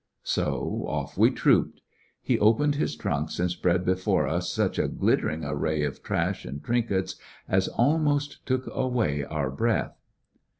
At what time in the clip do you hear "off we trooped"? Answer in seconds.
0.87-1.79